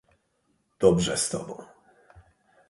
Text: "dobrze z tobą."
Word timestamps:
"dobrze 0.79 1.17
z 1.17 1.29
tobą." 1.29 1.55